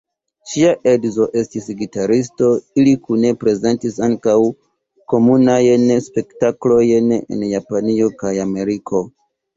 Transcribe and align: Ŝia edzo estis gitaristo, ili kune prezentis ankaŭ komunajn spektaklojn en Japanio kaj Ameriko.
Ŝia 0.51 0.69
edzo 0.91 1.25
estis 1.41 1.67
gitaristo, 1.81 2.47
ili 2.83 2.95
kune 3.03 3.33
prezentis 3.43 3.99
ankaŭ 4.07 4.35
komunajn 5.15 5.85
spektaklojn 6.07 7.17
en 7.19 7.47
Japanio 7.53 8.09
kaj 8.25 8.37
Ameriko. 8.49 9.07